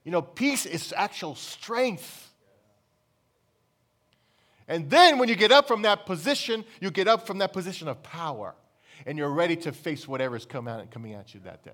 [0.03, 2.31] You know, peace is actual strength.
[4.67, 7.87] And then when you get up from that position, you get up from that position
[7.87, 8.53] of power
[9.05, 11.71] and you're ready to face whatever's come out, coming at you that day.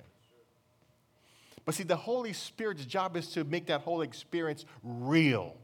[1.65, 5.56] But see, the Holy Spirit's job is to make that whole experience real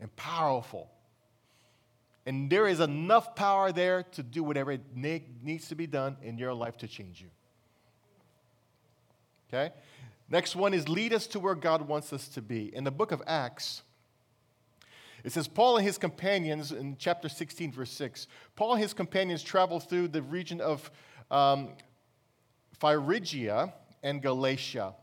[0.00, 0.90] and powerful.
[2.26, 6.38] And there is enough power there to do whatever it needs to be done in
[6.38, 7.28] your life to change you.
[9.48, 9.72] Okay?
[10.28, 12.74] Next one is lead us to where God wants us to be.
[12.74, 13.82] In the book of Acts,
[15.22, 19.42] it says, Paul and his companions, in chapter 16, verse 6, Paul and his companions
[19.42, 20.90] traveled through the region of
[21.30, 21.70] um,
[22.78, 23.72] Phrygia
[24.02, 24.94] and Galatia,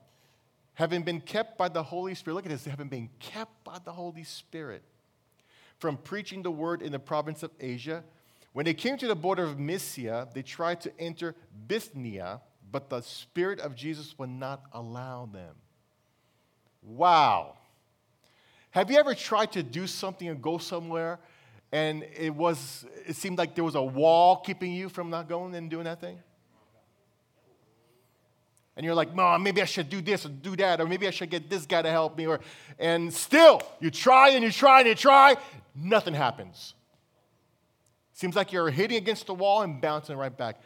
[0.74, 2.36] having been kept by the Holy Spirit.
[2.36, 4.84] Look at this, having been kept by the Holy Spirit
[5.80, 8.04] from preaching the word in the province of Asia.
[8.54, 11.36] When they came to the border of Mysia, they tried to enter
[11.68, 15.56] Bithynia but the Spirit of Jesus would not allow them.
[16.82, 17.58] Wow.
[18.72, 21.20] Have you ever tried to do something and go somewhere
[21.74, 25.54] and it was it seemed like there was a wall keeping you from not going
[25.56, 26.20] and doing that thing?
[28.78, 31.12] And you're like, Mom, maybe I should do this or do that, or maybe I
[31.12, 32.40] should get this guy to help me, or
[32.80, 35.36] and still you try and you try and you try,
[35.76, 36.74] nothing happens.
[38.14, 40.62] Seems like you're hitting against the wall and bouncing right back.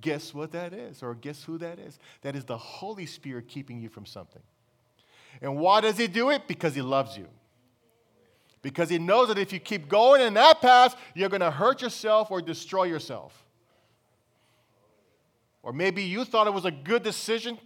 [0.00, 1.02] Guess what that is?
[1.02, 1.98] Or guess who that is?
[2.22, 4.42] That is the Holy Spirit keeping you from something.
[5.40, 6.48] And why does He do it?
[6.48, 7.28] Because He loves you.
[8.60, 11.80] Because He knows that if you keep going in that path, you're going to hurt
[11.80, 13.45] yourself or destroy yourself.
[15.66, 17.58] Or maybe you thought it was a good decision.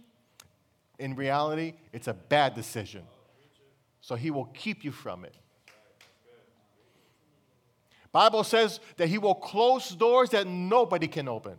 [0.97, 3.03] In reality, it's a bad decision.
[4.01, 5.35] So He will keep you from it.
[8.11, 11.57] Bible says that he will close doors that nobody can open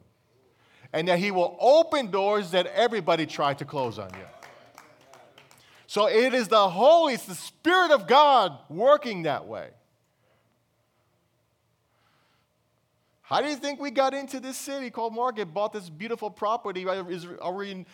[0.93, 4.27] and that He will open doors that everybody tried to close on you.
[5.87, 9.71] So it is the Holy, it's the Spirit of God working that way.
[13.23, 16.83] How do you think we got into this city called Market, bought this beautiful property?
[16.83, 17.87] Is, are we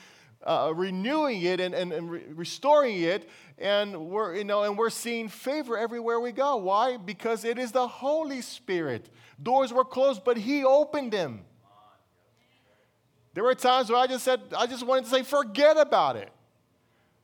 [0.43, 4.91] uh, renewing it and, and, and re- restoring it, and we're, you know, and we're
[4.91, 6.57] seeing favor everywhere we go.
[6.57, 6.97] Why?
[6.97, 9.09] Because it is the Holy Spirit.
[9.43, 11.41] Doors were closed, but He opened them.
[13.35, 16.31] There were times where I just said, I just wanted to say, forget about it.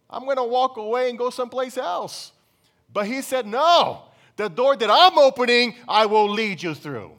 [0.09, 2.33] I'm going to walk away and go someplace else.
[2.93, 4.03] But he said, no,
[4.37, 7.11] the door that I'm opening, I will lead you through.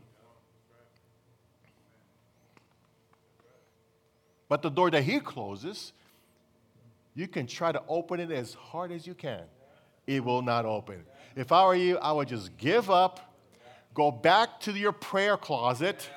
[4.47, 5.93] But the door that he closes,
[7.15, 9.41] you can try to open it as hard as you can.
[10.05, 11.03] It will not open.
[11.36, 13.34] If I were you, I would just give up,
[13.93, 16.10] go back to your prayer closet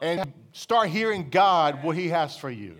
[0.00, 2.76] and start hearing God what He has for you.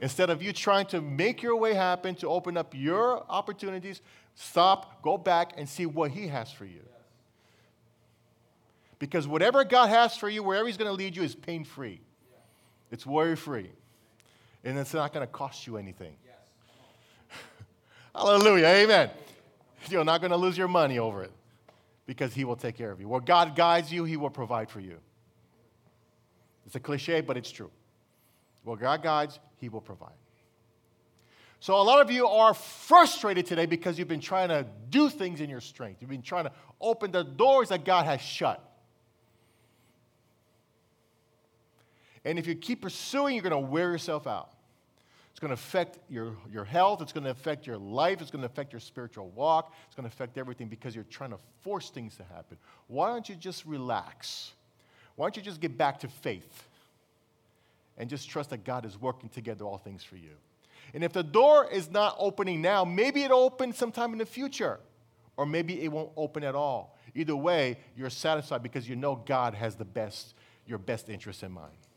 [0.00, 4.00] Instead of you trying to make your way happen to open up your opportunities,
[4.34, 6.82] stop, go back, and see what He has for you.
[8.98, 12.00] Because whatever God has for you, wherever He's going to lead you, is pain free,
[12.90, 13.70] it's worry free,
[14.64, 16.14] and it's not going to cost you anything.
[18.14, 18.66] Hallelujah.
[18.66, 19.10] Amen.
[19.88, 21.32] You're not going to lose your money over it
[22.06, 23.08] because He will take care of you.
[23.08, 24.98] Where God guides you, He will provide for you.
[26.66, 27.70] It's a cliche, but it's true.
[28.64, 30.12] Well, God guides, He will provide.
[31.60, 35.40] So, a lot of you are frustrated today because you've been trying to do things
[35.40, 36.00] in your strength.
[36.00, 38.62] You've been trying to open the doors that God has shut.
[42.28, 44.50] And if you keep pursuing, you're going to wear yourself out.
[45.30, 47.00] It's going to affect your, your health.
[47.00, 48.20] It's going to affect your life.
[48.20, 49.72] It's going to affect your spiritual walk.
[49.86, 52.58] It's going to affect everything because you're trying to force things to happen.
[52.86, 54.52] Why don't you just relax?
[55.16, 56.68] Why don't you just get back to faith
[57.96, 60.36] and just trust that God is working together all things for you?
[60.92, 64.80] And if the door is not opening now, maybe it'll open sometime in the future,
[65.38, 66.98] or maybe it won't open at all.
[67.14, 70.34] Either way, you're satisfied because you know God has the best,
[70.66, 71.87] your best interest in mind.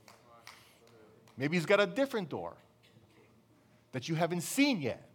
[1.38, 2.54] Maybe He's got a different door
[3.92, 5.08] that you haven't seen yet.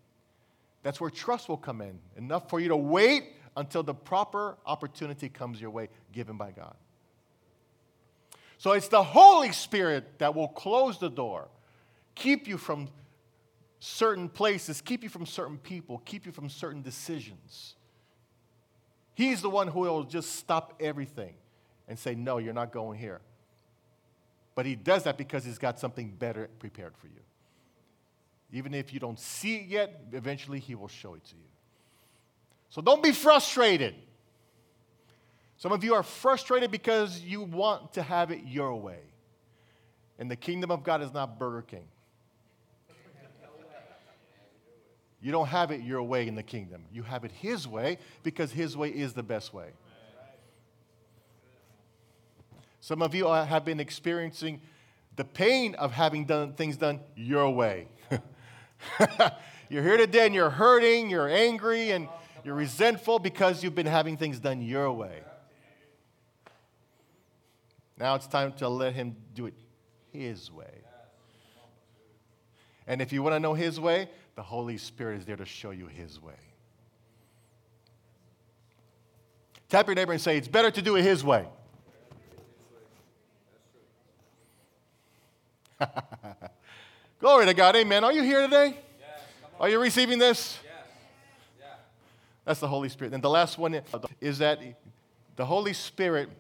[0.82, 3.24] That's where trust will come in, enough for you to wait
[3.56, 6.76] until the proper opportunity comes your way, given by God.
[8.58, 11.48] So it's the Holy Spirit that will close the door,
[12.14, 12.88] keep you from
[13.80, 17.74] certain places, keep you from certain people, keep you from certain decisions.
[19.14, 21.34] He's the one who will just stop everything
[21.88, 23.20] and say, No, you're not going here.
[24.56, 27.20] But he does that because he's got something better prepared for you.
[28.52, 31.42] Even if you don't see it yet, eventually he will show it to you.
[32.70, 33.94] So don't be frustrated.
[35.58, 39.00] Some of you are frustrated because you want to have it your way.
[40.18, 41.84] And the kingdom of God is not Burger King.
[45.20, 46.84] You don't have it your way in the kingdom.
[46.92, 49.70] You have it His way because His way is the best way.
[52.80, 54.60] Some of you have been experiencing
[55.16, 57.88] the pain of having done things done your way.
[59.68, 62.08] you're here today and you're hurting, you're angry, and
[62.44, 65.22] you're resentful because you've been having things done your way.
[67.98, 69.54] Now it's time to let Him do it
[70.12, 70.82] His way.
[72.86, 75.70] And if you want to know His way, the Holy Spirit is there to show
[75.70, 76.34] you His way.
[79.68, 81.48] Tap your neighbor and say, It's better to do it His way.
[87.20, 87.76] Glory to God.
[87.76, 88.04] Amen.
[88.04, 88.68] Are you here today?
[88.68, 89.08] Yes,
[89.60, 90.58] Are you receiving this?
[90.64, 90.72] Yes.
[91.60, 91.66] Yeah.
[92.44, 93.14] That's the Holy Spirit.
[93.14, 93.80] And the last one
[94.20, 94.60] is that
[95.36, 96.30] the Holy Spirit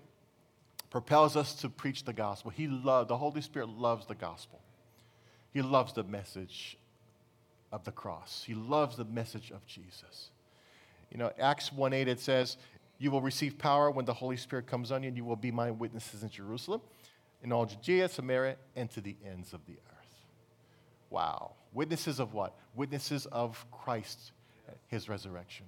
[0.90, 2.50] propels us to preach the gospel.
[2.50, 4.60] He love, the Holy Spirit loves the gospel.
[5.52, 6.78] He loves the message
[7.72, 8.44] of the cross.
[8.46, 10.30] He loves the message of Jesus.
[11.10, 12.56] You know, Acts 1 8, it says,
[12.98, 15.50] You will receive power when the Holy Spirit comes on you, and you will be
[15.50, 16.80] my witnesses in Jerusalem,
[17.42, 20.26] in all Judea, Samaria, and to the ends of the earth.
[21.10, 21.52] Wow.
[21.72, 22.56] Witnesses of what?
[22.74, 24.32] Witnesses of Christ,
[24.88, 25.66] his resurrection,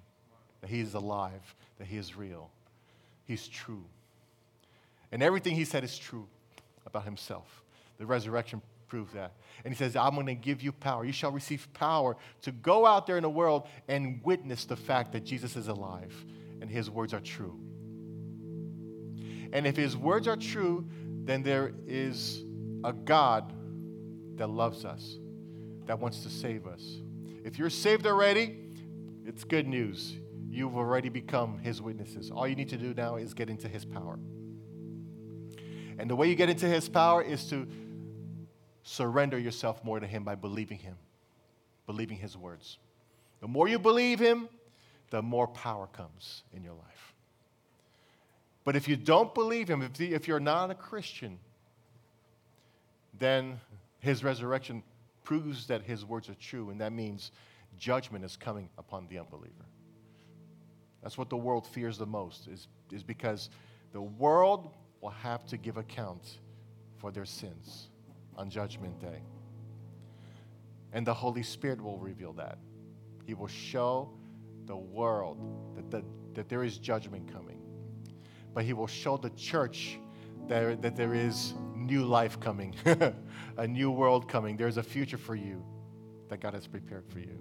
[0.60, 2.50] that he is alive, that he is real,
[3.24, 3.84] he's true.
[5.12, 6.26] And everything he said is true
[6.86, 7.62] about himself.
[7.98, 9.32] The resurrection proves that.
[9.64, 11.04] And he says, I'm going to give you power.
[11.04, 15.12] You shall receive power to go out there in the world and witness the fact
[15.12, 16.14] that Jesus is alive
[16.60, 17.58] and his words are true.
[19.52, 20.88] And if his words are true,
[21.28, 22.42] then there is
[22.84, 23.52] a God
[24.36, 25.18] that loves us,
[25.84, 27.02] that wants to save us.
[27.44, 28.56] If you're saved already,
[29.26, 30.16] it's good news.
[30.48, 32.30] You've already become his witnesses.
[32.30, 34.18] All you need to do now is get into his power.
[35.98, 37.68] And the way you get into his power is to
[38.82, 40.96] surrender yourself more to him by believing him,
[41.86, 42.78] believing his words.
[43.42, 44.48] The more you believe him,
[45.10, 47.14] the more power comes in your life.
[48.68, 51.38] But if you don't believe him, if, if you're not a Christian,
[53.18, 53.58] then
[53.98, 54.82] his resurrection
[55.24, 57.30] proves that his words are true, and that means
[57.78, 59.64] judgment is coming upon the unbeliever.
[61.02, 63.48] That's what the world fears the most, is, is because
[63.92, 66.36] the world will have to give account
[66.98, 67.88] for their sins
[68.36, 69.22] on Judgment Day.
[70.92, 72.58] And the Holy Spirit will reveal that.
[73.24, 74.10] He will show
[74.66, 75.38] the world
[75.74, 76.04] that, the,
[76.34, 77.57] that there is judgment coming.
[78.59, 80.00] But He will show the church
[80.48, 82.74] that, that there is new life coming,
[83.56, 84.56] a new world coming.
[84.56, 85.64] There's a future for you
[86.28, 87.38] that God has prepared for you.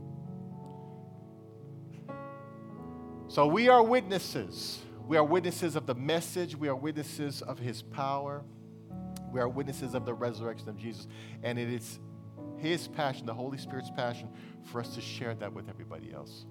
[3.30, 6.56] So we are witnesses we are witnesses of the message.
[6.56, 8.44] We are witnesses of his power.
[9.32, 11.08] We are witnesses of the resurrection of Jesus.
[11.44, 12.00] And it is
[12.58, 14.28] his passion, the Holy Spirit's passion,
[14.64, 16.46] for us to share that with everybody else.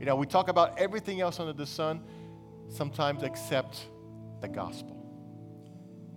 [0.00, 2.02] You know, we talk about everything else under the sun,
[2.68, 3.86] sometimes accept
[4.40, 4.96] the gospel.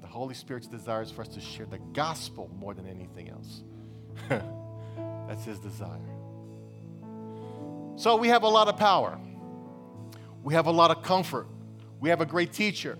[0.01, 3.63] The Holy Spirit's desire is for us to share the gospel more than anything else.
[5.27, 5.99] That's his desire.
[7.95, 9.19] So we have a lot of power.
[10.41, 11.47] We have a lot of comfort.
[11.99, 12.97] We have a great teacher.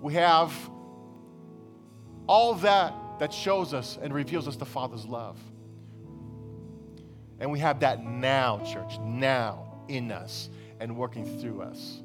[0.00, 0.52] We have
[2.26, 5.38] all that that shows us and reveals us the Father's love.
[7.40, 10.50] And we have that now, church, now in us
[10.80, 12.02] and working through us.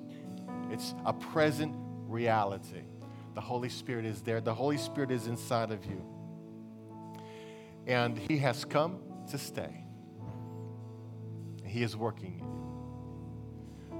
[0.71, 1.73] It's a present
[2.07, 2.83] reality.
[3.35, 6.03] The Holy Spirit is there, the Holy Spirit is inside of you.
[7.87, 8.99] And He has come
[9.31, 9.83] to stay.
[11.65, 12.43] He is working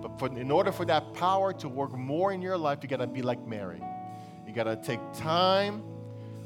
[0.04, 2.98] but for, in order for that power to work more in your life, you got
[2.98, 3.82] to be like Mary.
[4.46, 5.82] You got to take time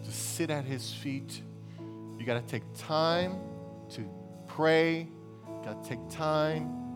[0.03, 1.41] to sit at his feet.
[2.19, 3.39] You got to take time
[3.89, 4.07] to
[4.47, 5.07] pray.
[5.47, 6.86] You got to take time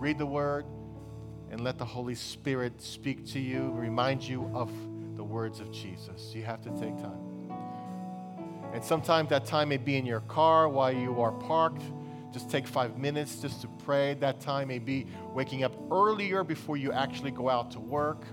[0.00, 0.64] read the word
[1.50, 4.70] and let the Holy Spirit speak to you, remind you of
[5.16, 6.32] the words of Jesus.
[6.34, 7.52] You have to take time.
[8.72, 11.82] And sometimes that time may be in your car while you are parked
[12.32, 14.14] just take five minutes just to pray.
[14.14, 18.24] That time may be waking up earlier before you actually go out to work.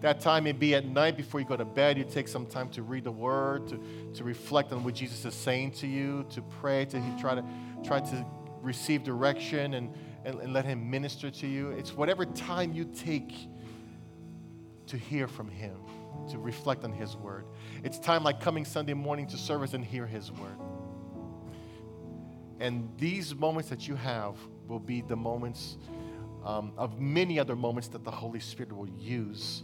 [0.00, 1.98] That time may be at night before you go to bed.
[1.98, 3.80] You take some time to read the word, to,
[4.14, 7.44] to reflect on what Jesus is saying to you, to pray, to try to
[7.84, 8.26] try to
[8.62, 9.92] receive direction and,
[10.24, 11.70] and, and let him minister to you.
[11.70, 13.32] It's whatever time you take
[14.86, 15.76] to hear from him,
[16.30, 17.44] to reflect on his word.
[17.84, 20.58] It's time like coming Sunday morning to service and hear his word.
[22.58, 25.78] And these moments that you have will be the moments
[26.44, 29.62] um, of many other moments that the Holy Spirit will use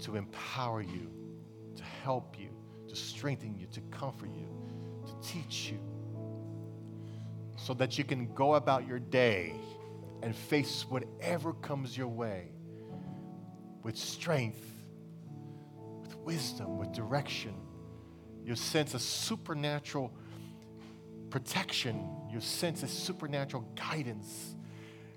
[0.00, 1.10] to empower you,
[1.76, 2.50] to help you,
[2.88, 4.48] to strengthen you, to comfort you,
[5.06, 5.78] to teach you
[7.64, 9.54] so that you can go about your day
[10.22, 12.48] and face whatever comes your way
[13.82, 14.62] with strength,
[16.02, 17.54] with wisdom, with direction.
[18.44, 20.12] You'll sense a supernatural
[21.30, 24.56] protection, you sense a supernatural guidance.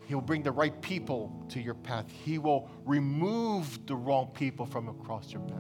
[0.05, 2.09] He'll bring the right people to your path.
[2.09, 5.57] He will remove the wrong people from across your path.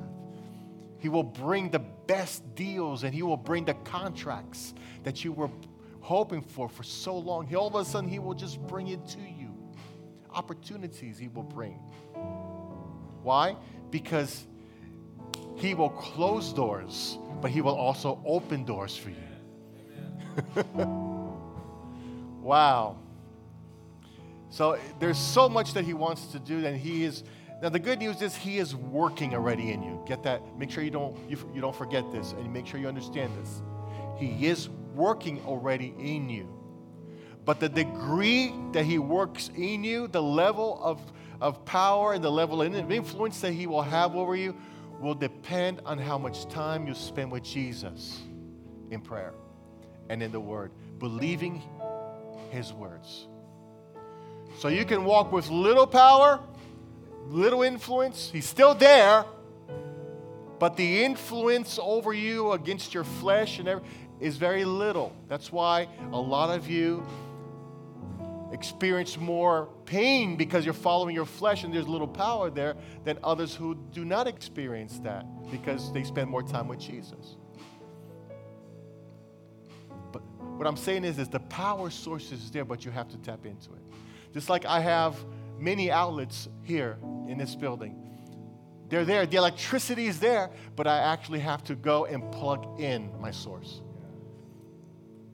[0.99, 4.73] He will bring the best deals and He will bring the contracts
[5.03, 5.49] that you were
[6.07, 7.45] hoping for for so long.
[7.45, 9.53] He, all of a sudden, He will just bring it to you.
[10.33, 11.79] Opportunities He will bring.
[13.23, 13.57] Why?
[13.91, 14.47] Because
[15.57, 19.17] He will close doors, but He will also open doors for you.
[22.41, 22.97] wow.
[24.49, 27.23] So there's so much that he wants to do, and he is.
[27.61, 30.01] Now the good news is he is working already in you.
[30.05, 30.41] Get that?
[30.57, 33.61] Make sure you don't you, you don't forget this, and make sure you understand this.
[34.17, 36.49] He is working already in you,
[37.45, 40.99] but the degree that he works in you, the level of
[41.39, 44.55] of power and the level of influence that he will have over you,
[44.99, 48.21] will depend on how much time you spend with Jesus
[48.89, 49.33] in prayer
[50.09, 51.61] and in the Word, believing
[52.49, 53.27] His words.
[54.59, 56.39] So you can walk with little power,
[57.27, 58.31] little influence.
[58.31, 59.25] He's still there,
[60.57, 65.13] but the influence over you against your flesh and everything is very little.
[65.27, 67.05] That's why a lot of you
[68.51, 73.53] experience more pain because you're following your flesh and there's little power there than others
[73.53, 77.35] who do not experience that because they spend more time with Jesus.
[80.11, 80.21] But
[80.57, 83.45] what I'm saying is, is the power source is there, but you have to tap
[83.45, 83.81] into it.
[84.33, 85.15] Just like I have
[85.59, 86.97] many outlets here
[87.27, 88.03] in this building.
[88.89, 93.11] They're there, the electricity is there, but I actually have to go and plug in
[93.19, 93.81] my source.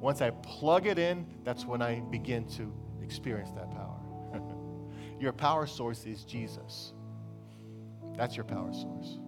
[0.04, 2.70] Once I plug it in, that's when I begin to
[3.02, 3.98] experience that power.
[5.22, 6.92] your power source is Jesus.
[8.18, 9.20] That's your power source.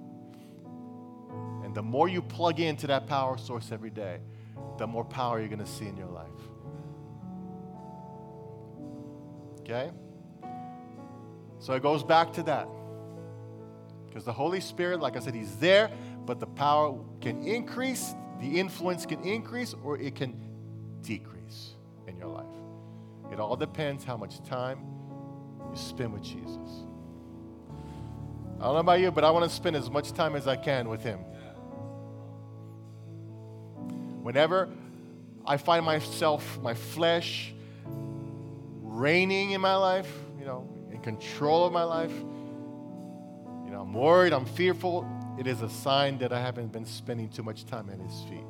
[1.63, 4.19] And the more you plug into that power source every day,
[4.77, 6.27] the more power you're going to see in your life.
[9.61, 9.91] Okay?
[11.59, 12.67] So it goes back to that.
[14.07, 15.89] Because the Holy Spirit, like I said, He's there,
[16.25, 20.44] but the power can increase, the influence can increase, or it can
[21.05, 21.75] decrease
[22.07, 22.45] in your life.
[23.31, 24.79] It all depends how much time
[25.69, 26.85] you spend with Jesus.
[28.59, 30.55] I don't know about you, but I want to spend as much time as I
[30.55, 31.19] can with Him.
[34.21, 34.69] Whenever
[35.45, 37.53] I find myself, my flesh,
[37.85, 44.33] reigning in my life, you know, in control of my life, you know, I'm worried,
[44.33, 47.99] I'm fearful, it is a sign that I haven't been spending too much time at
[47.99, 48.45] His feet.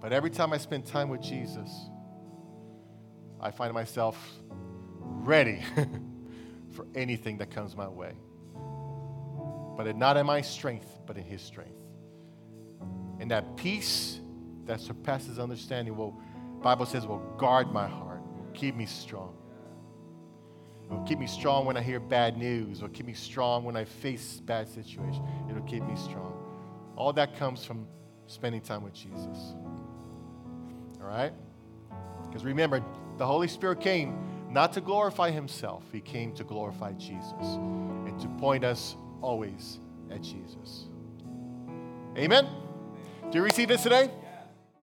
[0.00, 1.70] But every time I spend time with Jesus,
[3.40, 4.16] I find myself
[5.28, 5.62] ready
[6.74, 8.12] for anything that comes my way.
[9.76, 11.72] But not in my strength, but in His strength.
[13.20, 14.20] And that peace
[14.66, 16.20] that surpasses understanding will
[16.62, 19.34] Bible says will guard my heart, will keep me strong.
[20.90, 23.76] It will keep me strong when I hear bad news, or keep me strong when
[23.76, 25.20] I face bad situations.
[25.48, 26.34] It'll keep me strong.
[26.96, 27.86] All that comes from
[28.26, 29.54] spending time with Jesus.
[31.08, 31.32] Right?
[32.26, 32.84] Because remember,
[33.16, 34.18] the Holy Spirit came
[34.50, 39.78] not to glorify himself, he came to glorify Jesus and to point us always
[40.10, 40.84] at Jesus.
[42.16, 42.46] Amen?
[43.30, 44.10] Do you receive this today?